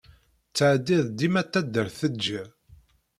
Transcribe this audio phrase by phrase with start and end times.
[0.49, 2.47] Ttɛadid dima taddart deǧǧiḍ?